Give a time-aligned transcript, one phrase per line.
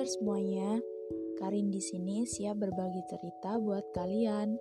[0.00, 0.80] kabar semuanya?
[1.36, 4.56] Karin di sini siap berbagi cerita buat kalian.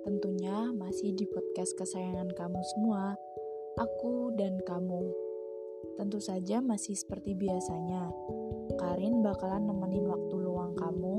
[0.00, 3.12] Tentunya masih di podcast kesayangan kamu semua,
[3.76, 5.12] aku dan kamu.
[6.00, 8.08] Tentu saja masih seperti biasanya.
[8.80, 11.16] Karin bakalan nemenin waktu luang kamu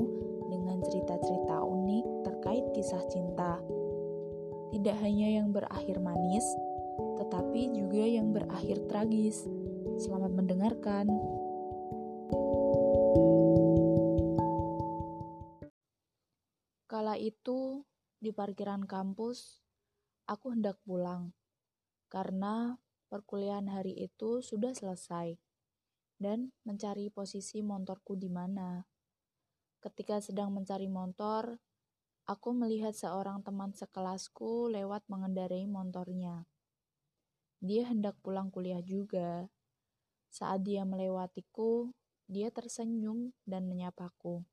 [0.50, 3.62] dengan cerita-cerita unik terkait kisah cinta.
[4.74, 6.46] Tidak hanya yang berakhir manis,
[7.22, 9.46] tetapi juga yang berakhir tragis.
[10.02, 11.06] Selamat mendengarkan.
[12.34, 12.59] Kala
[17.20, 17.84] itu,
[18.16, 19.60] di parkiran kampus,
[20.24, 21.36] aku hendak pulang
[22.10, 22.74] karena
[23.06, 25.38] perkuliahan hari itu sudah selesai
[26.18, 28.82] dan mencari posisi motorku di mana.
[29.80, 31.56] Ketika sedang mencari motor,
[32.28, 36.44] aku melihat seorang teman sekelasku lewat mengendarai motornya.
[37.62, 39.48] Dia hendak pulang kuliah juga.
[40.28, 41.94] Saat dia melewatiku,
[42.28, 44.44] dia tersenyum dan menyapaku.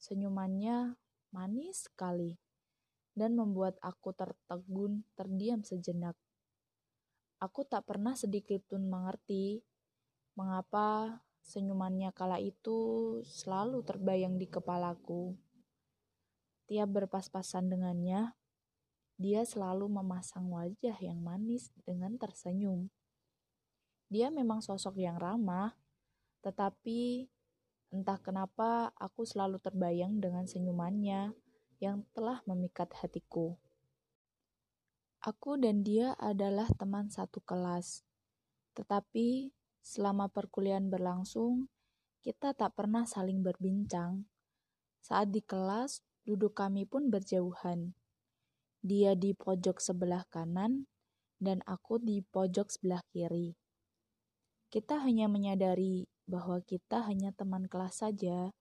[0.00, 0.96] Senyumannya
[1.34, 2.38] manis sekali
[3.18, 6.14] dan membuat aku tertegun terdiam sejenak.
[7.42, 9.66] Aku tak pernah sedikit pun mengerti
[10.38, 15.34] mengapa senyumannya kala itu selalu terbayang di kepalaku.
[16.70, 18.32] Tiap berpas-pasan dengannya,
[19.20, 22.88] dia selalu memasang wajah yang manis dengan tersenyum.
[24.08, 25.76] Dia memang sosok yang ramah,
[26.40, 27.28] tetapi
[27.94, 31.30] Entah kenapa aku selalu terbayang dengan senyumannya
[31.78, 33.54] yang telah memikat hatiku.
[35.22, 38.02] Aku dan dia adalah teman satu kelas,
[38.74, 41.70] tetapi selama perkuliahan berlangsung,
[42.18, 44.26] kita tak pernah saling berbincang.
[44.98, 47.94] Saat di kelas, duduk kami pun berjauhan.
[48.82, 50.90] Dia di pojok sebelah kanan,
[51.38, 53.54] dan aku di pojok sebelah kiri.
[54.66, 58.52] Kita hanya menyadari bahwa kita hanya teman kelas saja.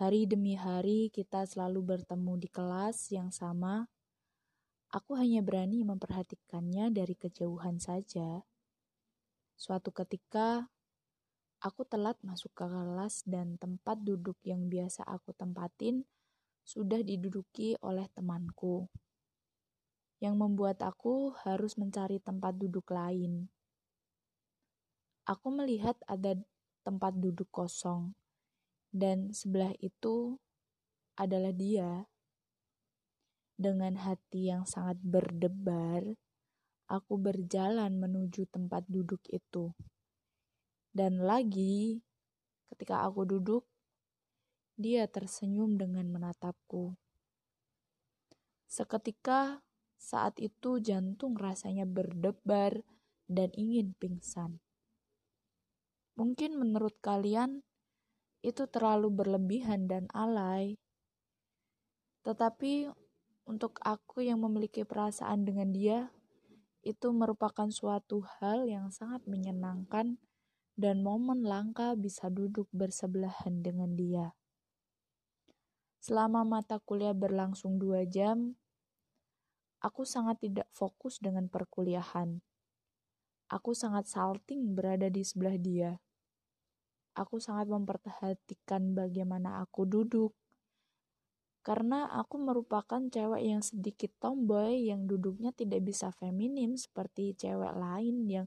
[0.00, 3.88] Hari demi hari kita selalu bertemu di kelas yang sama.
[4.90, 8.42] Aku hanya berani memperhatikannya dari kejauhan saja.
[9.60, 10.72] Suatu ketika,
[11.60, 16.08] aku telat masuk ke kelas dan tempat duduk yang biasa aku tempatin
[16.64, 18.88] sudah diduduki oleh temanku.
[20.20, 23.52] Yang membuat aku harus mencari tempat duduk lain.
[25.30, 26.34] Aku melihat ada
[26.82, 28.18] tempat duduk kosong,
[28.90, 30.42] dan sebelah itu
[31.14, 32.10] adalah dia.
[33.54, 36.18] Dengan hati yang sangat berdebar,
[36.90, 39.70] aku berjalan menuju tempat duduk itu.
[40.90, 42.02] Dan lagi,
[42.74, 43.62] ketika aku duduk,
[44.74, 46.98] dia tersenyum dengan menatapku.
[48.66, 49.62] Seketika
[49.94, 52.82] saat itu jantung rasanya berdebar
[53.30, 54.58] dan ingin pingsan.
[56.20, 57.64] Mungkin menurut kalian
[58.44, 60.76] itu terlalu berlebihan dan alay.
[62.28, 62.92] Tetapi
[63.48, 66.12] untuk aku yang memiliki perasaan dengan dia,
[66.84, 70.20] itu merupakan suatu hal yang sangat menyenangkan
[70.76, 74.36] dan momen langka bisa duduk bersebelahan dengan dia.
[76.04, 78.60] Selama mata kuliah berlangsung dua jam,
[79.80, 82.44] aku sangat tidak fokus dengan perkuliahan.
[83.48, 85.96] Aku sangat salting berada di sebelah dia.
[87.20, 90.32] Aku sangat memperhatikan bagaimana aku duduk.
[91.60, 98.24] Karena aku merupakan cewek yang sedikit tomboy yang duduknya tidak bisa feminim seperti cewek lain
[98.24, 98.46] yang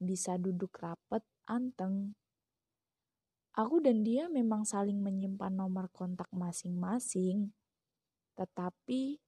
[0.00, 2.16] bisa duduk rapet, anteng.
[3.52, 7.52] Aku dan dia memang saling menyimpan nomor kontak masing-masing,
[8.36, 9.20] tetapi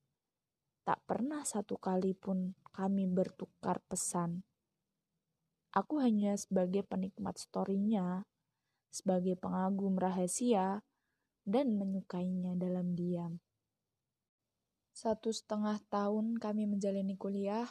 [0.89, 4.45] tak pernah satu kali pun kami bertukar pesan.
[5.77, 8.25] Aku hanya sebagai penikmat storynya,
[8.89, 10.83] sebagai pengagum rahasia,
[11.49, 13.41] dan menyukainya dalam diam.
[14.93, 17.71] Satu setengah tahun kami menjalani kuliah,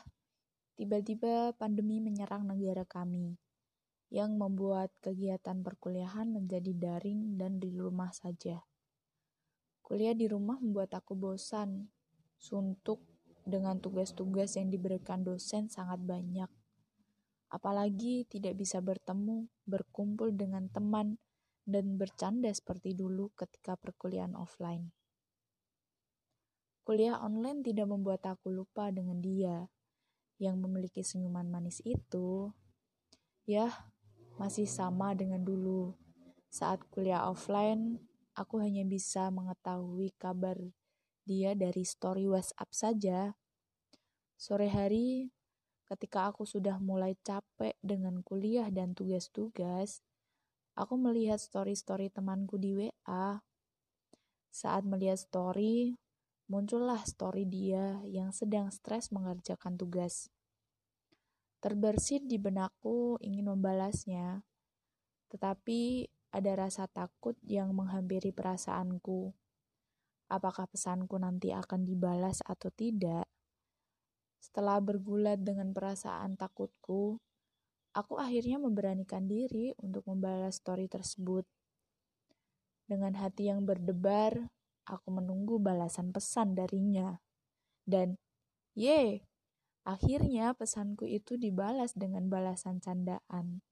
[0.79, 3.37] tiba-tiba pandemi menyerang negara kami,
[4.09, 8.63] yang membuat kegiatan perkuliahan menjadi daring dan di rumah saja.
[9.83, 11.91] Kuliah di rumah membuat aku bosan,
[12.39, 13.03] suntuk,
[13.47, 16.51] dengan tugas-tugas yang diberikan dosen sangat banyak
[17.47, 21.19] apalagi tidak bisa bertemu, berkumpul dengan teman,
[21.67, 24.95] dan bercanda seperti dulu ketika perkuliahan offline.
[26.87, 29.67] Kuliah online tidak membuat aku lupa dengan dia
[30.39, 32.55] yang memiliki senyuman manis itu.
[33.43, 33.91] Ya,
[34.39, 35.99] masih sama dengan dulu.
[36.47, 37.99] Saat kuliah offline,
[38.31, 40.55] aku hanya bisa mengetahui kabar
[41.27, 43.19] dia dari story WhatsApp saja.
[44.39, 45.35] Sore hari,
[45.87, 50.03] Ketika aku sudah mulai capek dengan kuliah dan tugas-tugas,
[50.75, 53.39] aku melihat story-story temanku di WA.
[54.51, 55.95] Saat melihat story,
[56.51, 60.27] muncullah story dia yang sedang stres mengerjakan tugas.
[61.63, 64.43] Terbersit di benakku ingin membalasnya,
[65.31, 69.31] tetapi ada rasa takut yang menghampiri perasaanku.
[70.27, 73.23] Apakah pesanku nanti akan dibalas atau tidak?
[74.37, 77.17] Setelah bergulat dengan perasaan takutku,
[77.97, 81.43] aku akhirnya memberanikan diri untuk membalas story tersebut.
[82.87, 84.53] Dengan hati yang berdebar,
[84.87, 87.19] aku menunggu balasan pesan darinya.
[87.83, 88.15] Dan,
[88.77, 89.27] ye,
[89.83, 93.65] akhirnya pesanku itu dibalas dengan balasan candaan.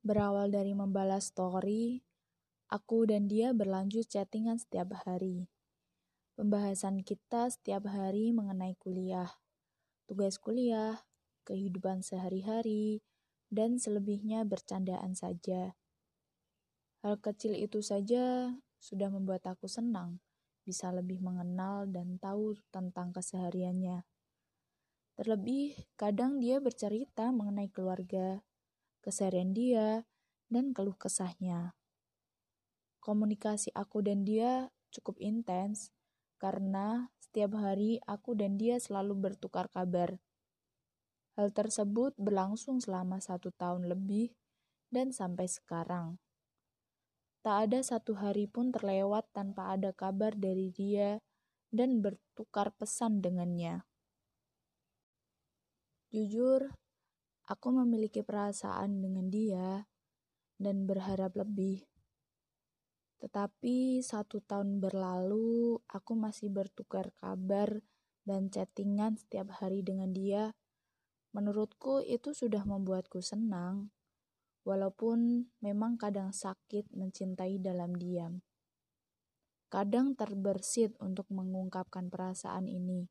[0.00, 2.00] Berawal dari membalas story,
[2.70, 5.50] aku dan dia berlanjut chattingan setiap hari.
[6.40, 9.28] Pembahasan kita setiap hari mengenai kuliah,
[10.08, 11.04] tugas kuliah,
[11.44, 13.04] kehidupan sehari-hari,
[13.52, 15.76] dan selebihnya bercandaan saja.
[17.04, 20.24] Hal kecil itu saja sudah membuat aku senang,
[20.64, 24.08] bisa lebih mengenal dan tahu tentang kesehariannya.
[25.20, 28.40] Terlebih, kadang dia bercerita mengenai keluarga,
[29.04, 30.08] keseharian dia,
[30.48, 31.76] dan keluh kesahnya.
[33.04, 35.92] Komunikasi aku dan dia cukup intens
[36.40, 40.16] karena setiap hari aku dan dia selalu bertukar kabar
[41.40, 44.34] Hal tersebut berlangsung selama satu tahun lebih
[44.90, 46.20] dan sampai sekarang.
[47.40, 51.16] Tak ada satu hari pun terlewat tanpa ada kabar dari dia
[51.72, 53.86] dan bertukar pesan dengannya.
[56.12, 56.74] Jujur,
[57.48, 59.88] aku memiliki perasaan dengan dia
[60.60, 61.89] dan berharap lebih.
[63.20, 67.84] Tetapi satu tahun berlalu, aku masih bertukar kabar
[68.24, 70.56] dan chattingan setiap hari dengan dia
[71.30, 73.94] Menurutku itu sudah membuatku senang,
[74.66, 78.42] walaupun memang kadang sakit mencintai dalam diam.
[79.70, 83.06] Kadang terbersit untuk mengungkapkan perasaan ini.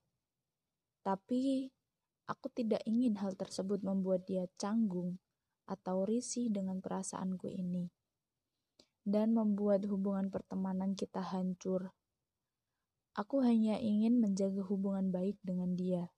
[0.99, 1.71] Tapi
[2.27, 5.23] aku tidak ingin hal tersebut membuat dia canggung
[5.63, 7.87] atau risih dengan perasaanku ini
[9.09, 11.89] dan membuat hubungan pertemanan kita hancur.
[13.17, 16.13] Aku hanya ingin menjaga hubungan baik dengan dia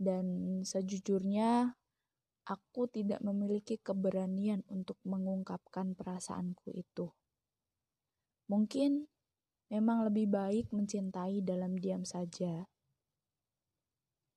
[0.00, 0.24] dan
[0.64, 1.76] sejujurnya
[2.48, 7.12] aku tidak memiliki keberanian untuk mengungkapkan perasaanku itu.
[8.48, 9.06] Mungkin
[9.68, 12.64] memang lebih baik mencintai dalam diam saja.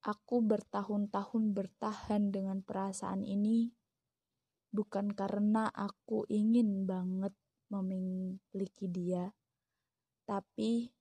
[0.04, 3.72] Aku bertahun-tahun bertahan dengan perasaan ini
[4.68, 7.32] bukan karena aku ingin banget
[7.72, 9.32] memiliki dia,
[10.24, 10.92] tapi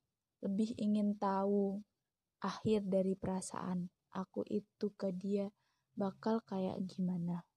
[0.44, 1.80] lebih ingin tahu
[2.44, 5.48] akhir dari perasaan aku itu ke dia
[5.96, 7.48] bakal kayak gimana.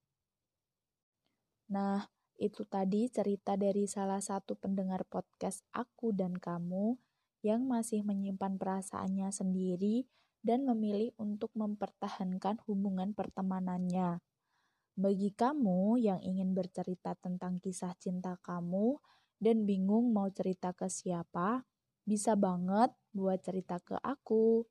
[1.67, 2.07] Nah,
[2.39, 6.95] itu tadi cerita dari salah satu pendengar podcast aku dan kamu
[7.43, 10.07] yang masih menyimpan perasaannya sendiri
[10.47, 14.23] dan memilih untuk mempertahankan hubungan pertemanannya.
[14.97, 18.97] Bagi kamu yang ingin bercerita tentang kisah cinta kamu
[19.37, 21.69] dan bingung mau cerita ke siapa,
[22.09, 24.65] bisa banget buat cerita ke aku.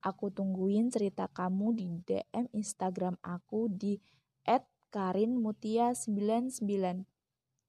[0.00, 4.00] Aku tungguin cerita kamu di DM Instagram aku di
[4.88, 7.04] @karinmutia99.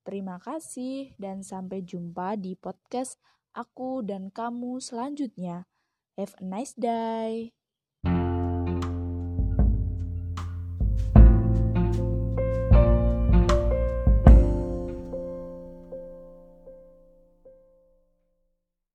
[0.07, 3.19] Terima kasih dan sampai jumpa di podcast
[3.51, 5.67] aku dan kamu selanjutnya.
[6.15, 7.56] Have a nice day.